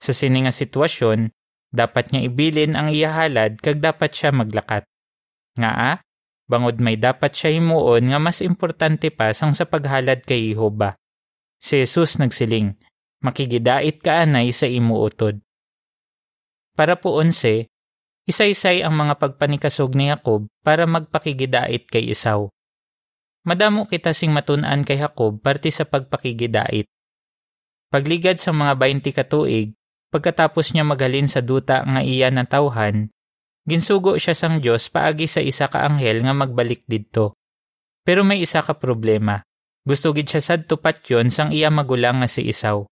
Sa 0.00 0.16
sini 0.16 0.48
nga 0.48 0.54
sitwasyon, 0.54 1.28
dapat 1.68 2.08
niya 2.08 2.24
ibilin 2.24 2.72
ang 2.72 2.88
iya 2.88 3.12
halad 3.12 3.60
kag 3.60 3.84
dapat 3.84 4.16
siya 4.16 4.32
maglakat. 4.32 4.88
Nga 5.60 5.72
a, 5.76 5.92
bangod 6.48 6.80
may 6.80 6.96
dapat 6.96 7.36
siya 7.36 7.52
himuon 7.52 8.08
nga 8.08 8.16
mas 8.16 8.40
importante 8.40 9.12
pa 9.12 9.36
sang 9.36 9.52
sa 9.52 9.68
paghalad 9.68 10.24
kay 10.24 10.56
Jehova. 10.56 10.96
Si 11.58 11.82
Jesus 11.82 12.22
nagsiling, 12.22 12.78
makigidait 13.22 13.98
ka 13.98 14.22
anay 14.22 14.54
sa 14.54 14.70
imo 14.70 15.02
utod. 15.02 15.42
Para 16.78 16.94
po 16.94 17.18
onse, 17.18 17.66
isa-isay 18.30 18.86
ang 18.86 18.94
mga 18.94 19.18
pagpanikasog 19.18 19.98
ni 19.98 20.14
Jacob 20.14 20.46
para 20.62 20.86
magpakigidait 20.86 21.82
kay 21.90 22.14
Isaw. 22.14 22.46
Madamo 23.42 23.90
kita 23.90 24.14
sing 24.14 24.30
matun-an 24.30 24.86
kay 24.86 25.02
Jacob 25.02 25.42
parte 25.42 25.74
sa 25.74 25.82
pagpakigidait. 25.82 26.86
Pagligad 27.88 28.36
sa 28.36 28.52
mga 28.52 28.76
20 28.76 29.16
katuig, 29.16 29.72
pagkatapos 30.12 30.76
niya 30.76 30.84
magalin 30.84 31.24
sa 31.24 31.40
duta 31.40 31.80
nga 31.82 32.04
iya 32.04 32.28
na 32.28 32.44
tawhan, 32.44 33.08
ginsugo 33.64 34.20
siya 34.20 34.36
sang 34.36 34.60
Dios 34.60 34.92
paagi 34.92 35.24
sa 35.24 35.40
isa 35.40 35.66
ka 35.66 35.88
anghel 35.88 36.20
nga 36.20 36.36
magbalik 36.36 36.84
didto. 36.84 37.32
Pero 38.04 38.22
may 38.28 38.44
isa 38.44 38.60
ka 38.60 38.76
problema. 38.76 39.40
Gusto 39.88 40.12
gid 40.12 40.28
siya 40.28 40.44
sad 40.44 40.68
tupat 40.68 41.00
yon 41.08 41.32
sang 41.32 41.48
iya 41.48 41.72
magulang 41.72 42.20
nga 42.20 42.28
si 42.28 42.44
Isaw. 42.44 42.84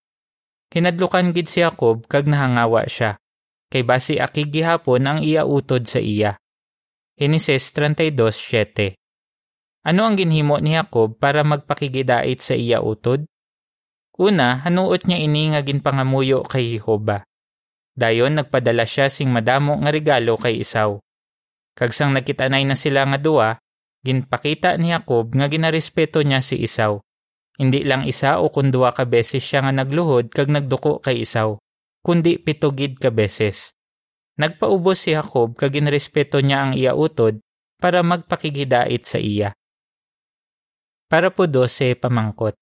Hinadlukan 0.72 1.36
gid 1.36 1.52
si 1.52 1.60
Jacob 1.60 2.08
kag 2.08 2.24
nahangawa 2.24 2.88
siya. 2.88 3.20
Kay 3.68 3.84
basi 3.84 4.16
aki 4.16 4.48
gihapon 4.48 5.04
ang 5.04 5.20
iya 5.20 5.44
utod 5.44 5.84
sa 5.84 6.00
iya. 6.00 6.40
Genesis 7.20 7.76
32:7 7.76 8.96
ano 9.86 10.02
ang 10.02 10.18
ginhimo 10.18 10.58
ni 10.58 10.74
Jacob 10.74 11.14
para 11.14 11.46
magpakigidait 11.46 12.42
sa 12.42 12.58
iya 12.58 12.82
utod? 12.82 13.22
Una, 14.18 14.66
hanuot 14.66 15.06
niya 15.06 15.22
ini 15.22 15.54
nga 15.54 15.62
ginpangamuyo 15.62 16.42
kay 16.42 16.74
Jehova. 16.74 17.22
Dayon 17.94 18.34
nagpadala 18.34 18.82
siya 18.82 19.06
sing 19.06 19.30
madamo 19.30 19.78
nga 19.78 19.94
regalo 19.94 20.34
kay 20.34 20.58
Isaw. 20.58 20.98
Kagsang 21.78 22.10
nakitanay 22.18 22.66
na 22.66 22.74
sila 22.74 23.06
nga 23.06 23.14
duwa, 23.14 23.62
ginpakita 24.06 24.78
ni 24.78 24.94
Jacob 24.94 25.34
nga 25.34 25.50
ginarespeto 25.50 26.22
niya 26.22 26.38
si 26.38 26.62
Isaw. 26.62 27.02
Hindi 27.58 27.82
lang 27.82 28.06
isa 28.06 28.38
o 28.38 28.54
kun 28.54 28.70
duwa 28.70 28.94
ka 28.94 29.02
beses 29.02 29.42
siya 29.42 29.66
nga 29.66 29.75
nagluhod 29.75 30.30
kag 30.30 30.46
nagduko 30.46 31.02
kay 31.02 31.26
Isaw, 31.26 31.58
kundi 32.06 32.38
pitugid 32.38 33.02
ka 33.02 33.10
beses. 33.10 33.75
Nagpaubos 34.38 35.02
si 35.02 35.16
Jacob 35.16 35.58
kag 35.58 35.75
ginrespeto 35.75 36.38
niya 36.38 36.68
ang 36.68 36.72
iya 36.78 36.94
utod 36.94 37.42
para 37.82 38.06
magpakigidait 38.06 39.02
sa 39.02 39.18
iya. 39.18 39.50
Para 41.10 41.34
po 41.34 41.50
12 41.50 41.98
pamangkot. 41.98 42.54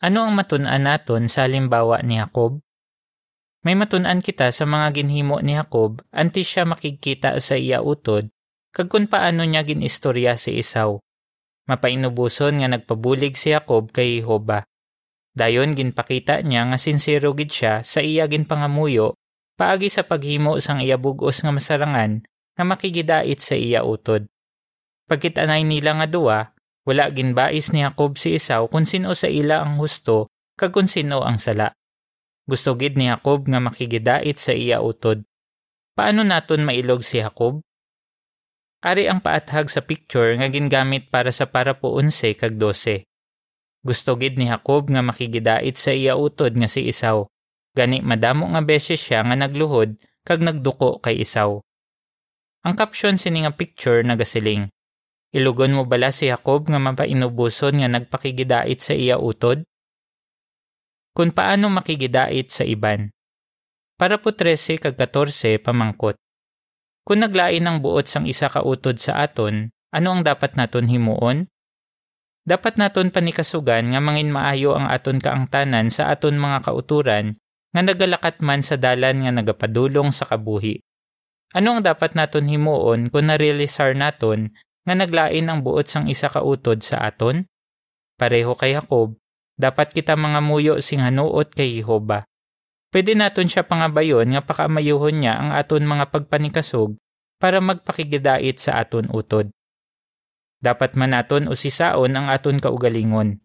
Ano 0.00 0.24
ang 0.24 0.32
matunan 0.32 0.80
naton 0.80 1.26
sa 1.26 1.44
halimbawa 1.48 2.00
ni 2.06 2.20
Jacob? 2.20 2.60
May 3.60 3.76
matunan 3.76 4.24
kita 4.24 4.48
sa 4.52 4.64
mga 4.64 4.96
ginhimo 4.96 5.44
ni 5.44 5.56
Jacob 5.56 6.00
anti 6.12 6.40
siya 6.40 6.64
makikita 6.64 7.36
sa 7.40 7.56
iya 7.60 7.84
utod 7.84 8.32
kag 8.70 8.88
kung 8.90 9.10
paano 9.10 9.42
niya 9.42 9.66
ginistorya 9.66 10.38
si 10.38 10.58
Isaw. 10.58 10.98
Mapainubuson 11.70 12.62
nga 12.62 12.68
nagpabulig 12.70 13.38
si 13.38 13.54
Jacob 13.54 13.90
kay 13.94 14.22
Jehova. 14.22 14.66
Dayon 15.30 15.78
ginpakita 15.78 16.42
niya 16.42 16.66
nga 16.66 16.78
sincero 16.78 17.30
gid 17.38 17.54
siya 17.54 17.86
sa 17.86 18.02
iya 18.02 18.26
ginpangamuyo 18.26 19.14
paagi 19.54 19.92
sa 19.92 20.08
paghimo 20.08 20.56
sang 20.58 20.80
iya 20.80 20.96
bugos 20.96 21.44
nga 21.44 21.52
masarangan 21.54 22.24
nga 22.56 22.64
makigidait 22.64 23.38
sa 23.38 23.54
iya 23.54 23.86
utod. 23.86 24.26
Pagkitanay 25.06 25.68
nila 25.68 26.00
nga 26.00 26.06
duwa, 26.08 26.38
wala 26.88 27.12
ginbais 27.12 27.70
ni 27.70 27.84
Jacob 27.84 28.16
si 28.16 28.40
Esau 28.40 28.66
kung 28.72 28.88
sino 28.88 29.12
sa 29.12 29.28
ila 29.28 29.62
ang 29.62 29.76
husto 29.76 30.32
kag 30.58 30.72
kung 30.74 30.88
sino 30.90 31.22
ang 31.22 31.36
sala. 31.36 31.76
Gusto 32.48 32.74
gid 32.74 32.98
ni 32.98 33.06
Jacob 33.06 33.46
nga 33.46 33.62
makigidait 33.62 34.34
sa 34.40 34.50
iya 34.50 34.82
utod. 34.82 35.22
Paano 35.94 36.24
naton 36.24 36.66
mailog 36.66 37.04
si 37.06 37.22
Jacob? 37.22 37.62
Ari 38.80 39.12
ang 39.12 39.20
paathag 39.20 39.68
sa 39.68 39.84
picture 39.84 40.32
nga 40.40 40.48
gingamit 40.48 41.12
para 41.12 41.28
sa 41.28 41.44
para 41.44 41.76
po 41.76 42.00
11 42.00 42.32
kag 42.32 42.56
12. 42.56 43.04
Gusto 43.84 44.16
gid 44.16 44.40
ni 44.40 44.48
Jacob 44.48 44.88
nga 44.88 45.04
makigidait 45.04 45.76
sa 45.76 45.92
iya 45.92 46.16
utod 46.16 46.56
nga 46.56 46.64
si 46.64 46.88
Isaw. 46.88 47.28
Gani 47.76 48.00
madamo 48.00 48.48
nga 48.48 48.64
beses 48.64 48.96
siya 48.96 49.20
nga 49.20 49.36
nagluhod 49.36 50.00
kag 50.24 50.40
nagduko 50.40 50.96
kay 50.96 51.20
Isaw. 51.20 51.60
Ang 52.64 52.74
caption 52.76 53.20
sini 53.20 53.44
nga 53.44 53.52
picture 53.52 54.00
nagasiling. 54.00 54.72
Ilugon 55.36 55.76
mo 55.76 55.84
bala 55.84 56.08
si 56.08 56.32
Jacob 56.32 56.64
nga 56.72 56.80
mapainubuson 56.80 57.84
nga 57.84 57.88
nagpakigidait 57.88 58.80
sa 58.80 58.96
iya 58.96 59.20
utod? 59.20 59.60
Kung 61.12 61.36
paano 61.36 61.68
makigidait 61.68 62.48
sa 62.48 62.64
iban. 62.64 63.12
Para 64.00 64.16
po 64.16 64.32
13 64.32 64.80
kag 64.80 64.96
14 64.96 65.60
pamangkot. 65.60 66.16
Kung 67.10 67.26
naglain 67.26 67.66
ang 67.66 67.82
buot 67.82 68.06
sang 68.06 68.22
isa 68.30 68.46
ka 68.46 68.62
utod 68.62 69.02
sa 69.02 69.26
aton, 69.26 69.74
ano 69.90 70.08
ang 70.14 70.22
dapat 70.22 70.54
naton 70.54 70.86
himuon? 70.86 71.50
Dapat 72.46 72.78
naton 72.78 73.10
panikasugan 73.10 73.90
nga 73.90 73.98
mangin 73.98 74.30
maayo 74.30 74.78
ang 74.78 74.86
aton 74.86 75.18
kaangtanan 75.18 75.90
sa 75.90 76.14
aton 76.14 76.38
mga 76.38 76.70
kauturan 76.70 77.34
nga 77.74 77.82
nagalakat 77.82 78.38
man 78.38 78.62
sa 78.62 78.78
dalan 78.78 79.26
nga 79.26 79.34
nagapadulong 79.34 80.14
sa 80.14 80.22
kabuhi. 80.22 80.86
Ano 81.50 81.74
ang 81.74 81.82
dapat 81.82 82.14
naton 82.14 82.46
himuon 82.46 83.10
kung 83.10 83.26
narealisar 83.26 83.98
naton 83.98 84.54
nga 84.86 84.94
naglain 84.94 85.50
ang 85.50 85.66
buot 85.66 85.90
sang 85.90 86.06
isa 86.06 86.30
ka 86.30 86.46
utod 86.46 86.78
sa 86.78 87.02
aton? 87.10 87.42
Pareho 88.22 88.54
kay 88.54 88.78
Jacob, 88.78 89.18
dapat 89.58 89.90
kita 89.90 90.14
mga 90.14 90.38
muyo 90.46 90.78
sing 90.78 91.02
hanuot 91.02 91.58
kay 91.58 91.74
Jehova. 91.74 92.29
Pwede 92.90 93.14
naton 93.14 93.46
siya 93.46 93.62
pangabayon 93.62 94.34
nga 94.34 94.42
pakamayuhon 94.42 95.22
niya 95.22 95.38
ang 95.38 95.50
aton 95.54 95.86
mga 95.86 96.10
pagpanikasog 96.10 96.98
para 97.38 97.62
magpakigidait 97.62 98.58
sa 98.58 98.82
aton 98.82 99.06
utod. 99.14 99.54
Dapat 100.58 100.98
man 100.98 101.14
naton 101.14 101.46
usisaon 101.46 102.18
ang 102.18 102.26
aton 102.28 102.58
kaugalingon. 102.58 103.38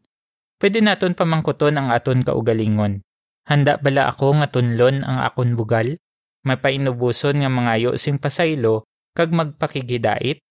Pwede 0.57 0.81
naton 0.81 1.13
pamangkuton 1.13 1.77
ang 1.77 1.93
aton 1.93 2.25
kaugalingon. 2.25 3.05
Handa 3.45 3.77
bala 3.77 4.09
ako 4.09 4.41
nga 4.41 4.49
tunlon 4.49 5.05
ang 5.05 5.21
akon 5.21 5.53
bugal? 5.53 6.01
Mapainubuson 6.49 7.45
nga 7.45 7.49
mangayo 7.49 7.93
sing 8.01 8.17
pasaylo 8.17 8.89
kag 9.13 9.29
magpakigidait? 9.29 10.41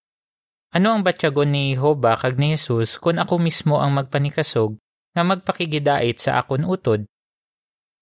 Ano 0.71 0.95
ang 0.95 1.03
batyagon 1.03 1.51
ni 1.51 1.75
Jehovah 1.75 2.15
kag 2.15 2.39
ni 2.39 2.55
Jesus 2.55 3.03
kung 3.03 3.19
ako 3.19 3.43
mismo 3.43 3.83
ang 3.83 3.99
magpanikasog 3.99 4.79
nga 5.15 5.23
magpakigidait 5.27 6.15
sa 6.23 6.39
akon 6.39 6.63
utod? 6.63 7.07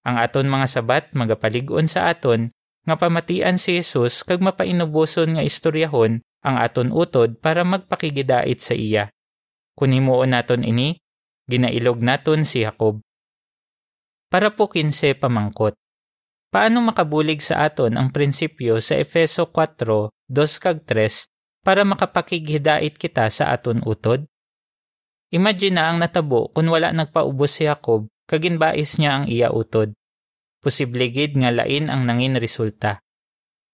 Ang 0.03 0.19
aton 0.19 0.51
mga 0.51 0.67
sabat 0.67 1.05
magapalig-on 1.15 1.87
sa 1.87 2.11
aton 2.11 2.51
nga 2.83 2.99
pamatian 2.99 3.55
si 3.59 3.79
Jesus 3.79 4.27
kag 4.27 4.43
mapainubuson 4.43 5.39
nga 5.39 5.43
istoryahon 5.47 6.19
ang 6.43 6.57
aton 6.59 6.91
utod 6.91 7.39
para 7.39 7.63
magpakigidait 7.63 8.59
sa 8.59 8.75
iya. 8.75 9.15
Kung 9.79 9.95
himuon 9.95 10.35
naton 10.35 10.67
ini, 10.67 10.99
ginailog 11.47 12.03
naton 12.03 12.43
si 12.43 12.67
Jacob. 12.67 12.99
Para 14.27 14.51
po 14.51 14.67
kinse 14.67 15.15
pamangkot. 15.15 15.79
Paano 16.53 16.85
makabulig 16.85 17.41
sa 17.41 17.65
aton 17.65 17.97
ang 17.97 18.13
prinsipyo 18.13 18.83
sa 18.83 18.99
Efeso 18.99 19.49
4, 19.49 20.13
2 20.29 20.35
kag 20.61 20.85
3 20.85 21.65
para 21.65 21.87
makapakigidait 21.87 22.93
kita 22.93 23.31
sa 23.33 23.55
aton 23.55 23.81
utod? 23.87 24.27
Imagine 25.33 25.81
na 25.81 25.89
ang 25.89 25.97
natabo 25.97 26.53
kung 26.53 26.69
wala 26.69 26.93
nagpaubos 26.93 27.57
si 27.57 27.65
Jacob 27.65 28.05
kaginbais 28.31 28.99
niya 28.99 29.21
ang 29.21 29.25
iya 29.29 29.49
utod. 29.51 29.95
Posible 30.63 31.11
gid 31.11 31.35
nga 31.35 31.51
lain 31.51 31.91
ang 31.91 32.07
nangin 32.07 32.39
resulta. 32.39 33.03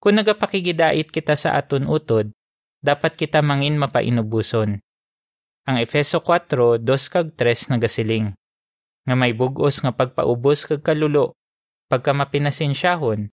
Kung 0.01 0.17
nagapakigidait 0.17 1.11
kita 1.11 1.35
sa 1.35 1.59
aton 1.59 1.85
utod, 1.91 2.33
dapat 2.81 3.19
kita 3.19 3.43
mangin 3.43 3.77
mapainubuson. 3.77 4.79
Ang 5.69 5.77
Efeso 5.77 6.25
4, 6.25 6.81
2 6.81 7.13
kag 7.13 7.35
3 7.37 7.75
nagasiling. 7.77 8.33
Nga 9.05 9.15
may 9.19 9.37
bugos 9.37 9.85
nga 9.85 9.93
pagpaubos 9.93 10.65
kag 10.65 10.81
kalulo, 10.81 11.37
pagka 11.91 12.17
mapinasensyahon, 12.17 13.29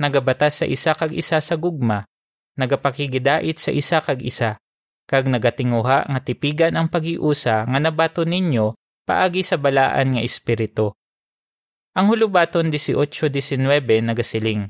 nagabatas 0.00 0.62
sa 0.62 0.66
isa 0.68 0.96
kag 0.96 1.12
isa 1.12 1.42
sa 1.42 1.54
gugma, 1.60 2.08
nagapakigidait 2.56 3.58
sa 3.58 3.74
isa 3.74 4.00
kag 4.00 4.22
isa, 4.22 4.56
kag 5.04 5.28
nagatinguha 5.28 6.08
nga 6.08 6.20
tipigan 6.24 6.78
ang 6.78 6.88
pagiusa 6.88 7.68
nga 7.68 7.78
nabato 7.80 8.24
ninyo 8.24 8.72
paagi 9.04 9.44
sa 9.44 9.60
balaan 9.60 10.16
nga 10.16 10.22
espiritu. 10.24 10.96
Ang 11.94 12.10
hulubaton 12.10 12.72
18-19 12.72 13.60
nagasiling. 14.02 14.66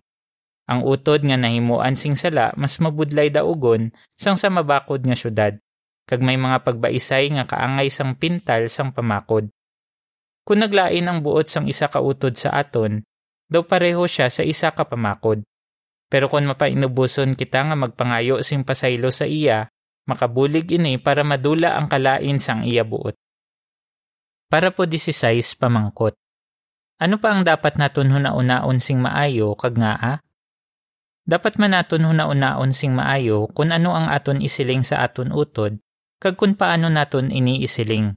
Ang 0.68 0.80
utod 0.84 1.24
nga 1.24 1.36
nahimuan 1.40 1.96
sing 1.96 2.18
sala 2.18 2.52
mas 2.58 2.76
mabudlay 2.82 3.32
daugon 3.32 3.94
sang 4.20 4.37
sa 4.37 4.52
mabakod 4.52 5.00
nga 5.06 5.16
syudad, 5.16 5.56
kag 6.04 6.20
may 6.20 6.37
mga 6.37 6.61
pagbaisay 6.66 7.32
nga 7.32 7.48
kaangay 7.48 7.88
sang 7.88 8.16
pintal 8.16 8.68
sang 8.68 8.92
pamakod. 8.92 9.48
Kung 10.44 10.61
naglain 10.61 11.09
ang 11.09 11.24
buot 11.24 11.48
sang 11.48 11.64
isa 11.64 11.88
ka 11.88 12.04
utod 12.04 12.37
sa 12.37 12.52
aton, 12.52 13.00
daw 13.48 13.64
pareho 13.64 14.04
siya 14.04 14.28
sa 14.28 14.44
isa 14.44 14.72
ka 14.72 14.85
pamakod. 14.85 15.40
Pero 16.12 16.28
kung 16.28 16.44
mapainubuson 16.44 17.32
kita 17.32 17.64
nga 17.64 17.76
magpangayo 17.76 18.44
sing 18.44 18.68
pasaylo 18.68 19.09
sa 19.09 19.24
iya, 19.24 19.72
makabulig 20.04 20.68
ini 20.68 21.00
para 21.00 21.24
madula 21.24 21.76
ang 21.80 21.88
kalain 21.88 22.37
sang 22.37 22.68
iya 22.68 22.85
buot. 22.85 23.16
Para 24.52 24.70
po 24.70 24.85
16 24.85 25.57
pamangkot. 25.57 26.14
Ano 27.02 27.18
pa 27.18 27.35
ang 27.35 27.42
dapat 27.42 27.74
naton 27.80 28.12
hunaon 28.14 28.78
sing 28.78 29.02
maayo 29.02 29.59
kag 29.59 29.74
ngaa? 29.74 30.22
Dapat 31.24 31.57
man 31.57 31.72
naton 31.72 32.04
hunaon 32.04 32.70
sing 32.76 32.92
maayo 32.92 33.48
kung 33.57 33.72
ano 33.72 33.96
ang 33.96 34.12
aton 34.12 34.44
isiling 34.44 34.85
sa 34.85 35.02
aton 35.02 35.33
utod 35.33 35.80
kag 36.20 36.37
kung 36.40 36.57
paano 36.57 36.88
naton 36.88 37.33
iniisiling. 37.33 38.16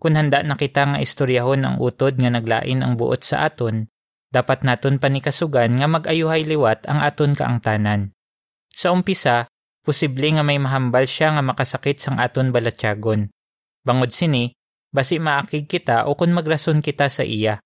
Kung 0.00 0.16
handa 0.16 0.40
na 0.40 0.56
kita 0.56 0.88
nga 0.88 0.98
istoryahon 1.00 1.64
ang 1.64 1.76
utod 1.76 2.16
nga 2.16 2.32
naglain 2.32 2.80
ang 2.80 2.96
buot 2.96 3.20
sa 3.20 3.44
aton, 3.48 3.88
dapat 4.32 4.64
naton 4.64 4.96
panikasugan 4.96 5.76
nga 5.76 5.88
mag-ayuhay 5.88 6.48
liwat 6.48 6.88
ang 6.88 7.04
aton 7.04 7.36
kaangtanan. 7.36 8.12
Sa 8.72 8.96
umpisa, 8.96 9.48
posible 9.84 10.28
nga 10.32 10.44
may 10.44 10.56
mahambal 10.56 11.04
siya 11.04 11.36
nga 11.36 11.42
makasakit 11.44 12.00
sang 12.00 12.16
aton 12.16 12.48
balatyagon. 12.48 13.28
Bangod 13.84 14.12
sini, 14.12 14.56
basi 14.90 15.22
maakig 15.22 15.70
kita 15.70 16.06
o 16.06 16.18
kung 16.18 16.34
magrason 16.34 16.82
kita 16.82 17.06
sa 17.06 17.22
iya. 17.22 17.62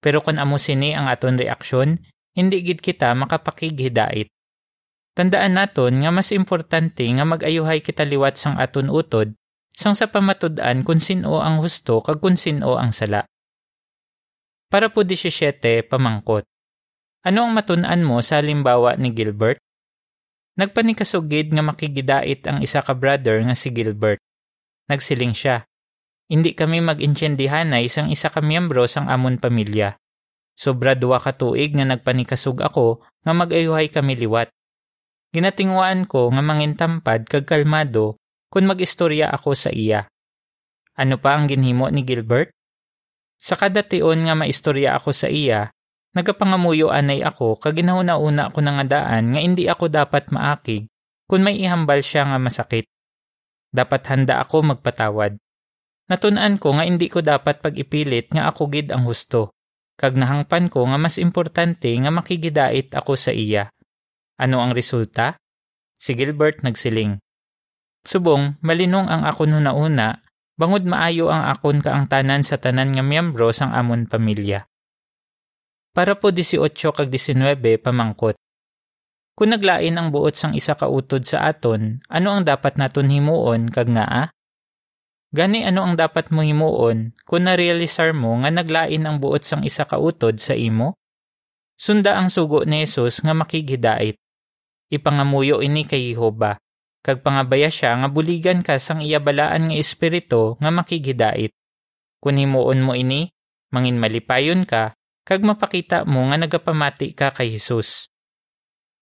Pero 0.00 0.20
kung 0.20 0.36
amo 0.36 0.60
sini 0.60 0.92
ang 0.92 1.08
aton 1.08 1.40
reaksyon, 1.40 1.96
hindi 2.36 2.60
gid 2.60 2.84
kita 2.84 3.14
makapakighidait. 3.16 4.28
Tandaan 5.14 5.54
naton 5.54 6.02
nga 6.02 6.10
mas 6.10 6.34
importante 6.34 7.06
nga 7.06 7.22
mag-ayuhay 7.22 7.80
kita 7.80 8.02
liwat 8.02 8.34
sang 8.34 8.58
aton 8.58 8.90
utod 8.90 9.38
sang 9.74 9.94
sa 9.94 10.06
pamatud-an 10.06 10.86
kung 10.86 11.02
sino 11.02 11.42
ang 11.42 11.58
husto 11.58 11.98
kag 12.02 12.22
kung 12.22 12.38
sino 12.38 12.78
ang 12.78 12.94
sala. 12.94 13.26
Para 14.70 14.90
po 14.90 15.06
17 15.06 15.86
pamangkot. 15.86 16.46
Ano 17.26 17.46
ang 17.46 17.52
matun-an 17.54 18.02
mo 18.02 18.18
sa 18.22 18.42
halimbawa 18.42 18.98
ni 18.98 19.14
Gilbert? 19.14 19.58
Nagpanikasugid 20.54 21.50
nga 21.50 21.62
makigidait 21.66 22.42
ang 22.46 22.62
isa 22.62 22.78
ka 22.82 22.94
brother 22.94 23.42
nga 23.42 23.54
si 23.58 23.74
Gilbert. 23.74 24.22
Nagsiling 24.86 25.34
siya. 25.34 25.66
Hindi 26.24 26.56
kami 26.56 26.80
mag-intyendihanay 26.80 27.84
sang 27.92 28.08
isa 28.08 28.32
ka 28.32 28.40
miyembro 28.40 28.88
sang 28.88 29.12
amon 29.12 29.36
pamilya. 29.36 29.98
Sobra 30.54 30.94
duwa 30.94 31.18
ka 31.20 31.34
tuig 31.34 31.74
nga 31.74 31.84
nagpanikasug 31.84 32.62
ako 32.64 33.04
nga 33.26 33.32
mag-ayuhay 33.34 33.92
kami 33.92 34.16
liwat. 34.16 34.48
Ginatingwaan 35.34 36.06
ko 36.06 36.30
nga 36.30 36.40
mangintampad 36.40 37.26
kag 37.26 37.44
kalmado 37.44 38.16
kung 38.48 38.70
mag-istorya 38.70 39.34
ako 39.34 39.58
sa 39.58 39.74
iya. 39.74 40.06
Ano 40.94 41.18
pa 41.18 41.34
ang 41.34 41.50
ginhimo 41.50 41.90
ni 41.90 42.06
Gilbert? 42.06 42.54
Sa 43.34 43.58
kada 43.58 43.82
tion 43.82 44.24
nga 44.24 44.38
maistorya 44.38 44.94
ako 44.94 45.10
sa 45.10 45.26
iya, 45.26 45.74
nagapangamuyo 46.14 46.88
anay 46.94 47.20
ako 47.20 47.58
kag 47.58 47.74
ginahuna-una 47.82 48.54
ko 48.54 48.62
nga 48.62 48.86
daan 48.86 49.34
nga 49.34 49.40
hindi 49.42 49.66
ako 49.66 49.90
dapat 49.90 50.30
maakig 50.30 50.86
kung 51.26 51.42
may 51.42 51.58
ihambal 51.58 51.98
siya 51.98 52.30
nga 52.30 52.38
masakit. 52.38 52.86
Dapat 53.74 54.06
handa 54.06 54.38
ako 54.38 54.70
magpatawad. 54.70 55.34
Natunan 56.04 56.60
ko 56.60 56.76
nga 56.76 56.84
hindi 56.84 57.08
ko 57.08 57.24
dapat 57.24 57.64
pag-ipilit 57.64 58.28
nga 58.36 58.52
ako 58.52 58.68
gid 58.68 58.92
ang 58.92 59.08
husto. 59.08 59.56
Kag 59.96 60.18
nahangpan 60.20 60.68
ko 60.68 60.84
nga 60.90 60.98
mas 61.00 61.16
importante 61.16 61.88
nga 61.96 62.10
makigidait 62.12 62.92
ako 62.92 63.16
sa 63.16 63.32
iya. 63.32 63.72
Ano 64.36 64.60
ang 64.60 64.74
resulta? 64.74 65.38
Si 65.94 66.12
Gilbert 66.12 66.60
nagsiling. 66.66 67.16
Subong, 68.04 68.60
malinong 68.60 69.08
ang 69.08 69.24
akon 69.24 69.54
huna-una, 69.56 70.20
bangod 70.60 70.84
maayo 70.84 71.32
ang 71.32 71.48
akon 71.48 71.80
kaangtanan 71.80 72.44
sa 72.44 72.60
tanan 72.60 72.92
nga 72.92 73.00
miyembro 73.00 73.48
sang 73.54 73.72
amon 73.72 74.04
pamilya. 74.04 74.66
Para 75.94 76.18
po 76.18 76.34
18 76.34 76.58
kag 76.74 77.08
19 77.08 77.54
pamangkot. 77.80 78.34
Kung 79.38 79.50
naglain 79.54 79.94
ang 79.94 80.10
buot 80.10 80.34
sang 80.34 80.52
isa 80.52 80.74
ka 80.74 80.90
utod 80.90 81.22
sa 81.22 81.48
aton, 81.48 82.02
ano 82.10 82.28
ang 82.34 82.42
dapat 82.42 82.76
naton 82.76 83.08
himuon 83.08 83.70
kag 83.70 83.88
ngaa? 83.88 84.33
Gani 85.34 85.66
ano 85.66 85.82
ang 85.82 85.98
dapat 85.98 86.30
mo 86.30 86.46
himuon 86.46 87.10
kung 87.26 87.50
na-realisar 87.50 88.14
mo 88.14 88.38
nga 88.38 88.54
naglain 88.54 89.02
ang 89.02 89.18
buot 89.18 89.42
sang 89.42 89.66
isa 89.66 89.82
ka 89.82 89.98
utod 89.98 90.38
sa 90.38 90.54
imo? 90.54 90.94
Sunda 91.74 92.14
ang 92.14 92.30
sugo 92.30 92.62
ni 92.62 92.86
Jesus 92.86 93.18
nga 93.18 93.34
makigidait. 93.34 94.14
Ipangamuyo 94.94 95.58
ini 95.58 95.82
kay 95.82 96.14
Jehova. 96.14 96.54
Kag 97.02 97.26
pangabaya 97.26 97.66
siya 97.66 97.98
nga 97.98 98.06
buligan 98.06 98.62
ka 98.62 98.78
sang 98.78 99.02
iyabalaan 99.02 99.74
nga 99.74 99.74
espiritu 99.74 100.54
nga 100.62 100.70
makigidait. 100.70 101.50
Kung 102.22 102.38
himuon 102.38 102.78
mo 102.86 102.94
ini, 102.94 103.26
mangin 103.74 103.98
malipayon 103.98 104.62
ka, 104.62 104.94
kag 105.26 105.42
mapakita 105.42 106.06
mo 106.06 106.30
nga 106.30 106.38
nagapamati 106.38 107.10
ka 107.10 107.34
kay 107.34 107.50
Jesus. 107.50 108.06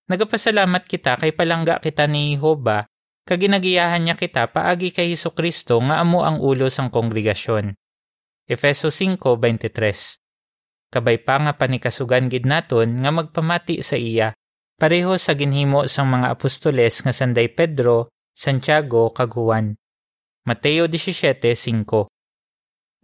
Nagapasalamat 0.09 0.88
kita 0.88 1.21
kay 1.21 1.37
palangga 1.37 1.77
kita 1.77 2.09
ni 2.09 2.40
Jehova 2.40 2.88
kaginagiyahan 3.29 4.03
niya 4.03 4.15
kita 4.19 4.51
paagi 4.51 4.91
kay 4.91 5.15
Hesus 5.15 5.35
Kristo 5.35 5.79
nga 5.83 5.99
amo 6.03 6.23
ang 6.27 6.43
ulo 6.43 6.69
sang 6.69 6.91
kongregasyon. 6.91 7.75
Efeso 8.47 8.91
5:23. 8.91 10.19
Kabay 10.93 11.25
pa 11.25 11.41
nga 11.41 11.57
panikasugan 11.57 12.29
gid 12.29 12.45
naton 12.45 13.01
nga 13.01 13.09
magpamati 13.09 13.81
sa 13.81 13.97
iya, 13.97 14.37
pareho 14.77 15.17
sa 15.17 15.33
ginhimo 15.33 15.89
sang 15.89 16.13
mga 16.13 16.37
apostoles 16.37 17.01
nga 17.01 17.15
sanday 17.17 17.49
Pedro, 17.49 18.13
Santiago, 18.37 19.09
kag 19.15 19.33
Juan. 19.33 19.79
Mateo 20.45 20.91
17:5. 20.91 22.11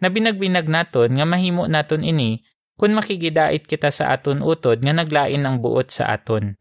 Nabinagbinag 0.02 0.66
naton 0.68 1.16
nga 1.16 1.24
mahimo 1.24 1.64
naton 1.70 2.02
ini 2.02 2.42
kun 2.78 2.94
makigidait 2.94 3.66
kita 3.66 3.90
sa 3.90 4.14
aton 4.14 4.38
utod 4.42 4.78
nga 4.82 4.94
naglain 4.94 5.42
ang 5.42 5.58
buot 5.58 5.90
sa 5.90 6.14
aton. 6.14 6.54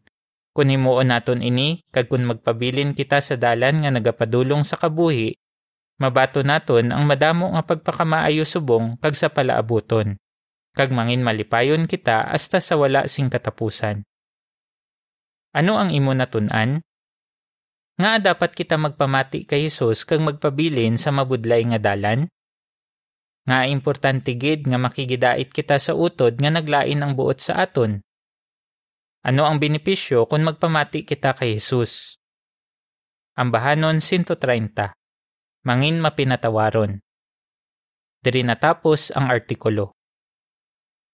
Kun 0.58 0.74
himuon 0.74 1.14
naton 1.14 1.38
ini 1.38 1.86
kag 1.94 2.10
kun 2.10 2.26
magpabilin 2.26 2.98
kita 2.98 3.22
sa 3.22 3.38
dalan 3.38 3.78
nga 3.78 3.94
nagapadulong 3.94 4.66
sa 4.66 4.74
kabuhi, 4.74 5.38
mabato 6.02 6.42
naton 6.42 6.90
ang 6.90 7.06
madamo 7.06 7.54
nga 7.54 7.62
pagpakamaayo 7.62 8.42
subong 8.42 8.98
kag 8.98 9.14
sa 9.14 9.30
palaabuton 9.30 10.18
kag 10.74 10.94
mangin 10.94 11.26
malipayon 11.26 11.90
kita 11.90 12.30
hasta 12.30 12.62
sa 12.62 12.78
wala 12.78 13.10
sing 13.10 13.26
katapusan. 13.26 14.06
Ano 15.50 15.74
ang 15.74 15.90
imo 15.90 16.14
natun-an? 16.14 16.86
Nga 17.98 18.12
dapat 18.22 18.54
kita 18.54 18.78
magpamati 18.78 19.42
kay 19.42 19.66
Hesus 19.66 20.06
kag 20.06 20.22
magpabilin 20.22 20.94
sa 20.94 21.10
mabudlay 21.10 21.66
nga 21.70 21.82
dalan? 21.82 22.30
Nga 23.50 23.66
importante 23.74 24.38
gid 24.38 24.70
nga 24.70 24.78
makigidait 24.78 25.50
kita 25.50 25.82
sa 25.82 25.98
utod 25.98 26.38
nga 26.38 26.50
naglain 26.50 27.02
ang 27.02 27.18
buot 27.18 27.42
sa 27.42 27.62
aton. 27.62 27.98
Ano 29.28 29.44
ang 29.44 29.60
benepisyo 29.60 30.24
kung 30.24 30.40
magpamati 30.40 31.04
kita 31.04 31.36
kay 31.36 31.60
Hesus? 31.60 32.16
Ambahanon 33.36 34.00
130. 34.00 34.40
Mangin 35.68 36.00
mapinatawaron. 36.00 37.04
Diri 38.24 38.40
natapos 38.40 39.12
ang 39.12 39.28
artikulo. 39.28 39.97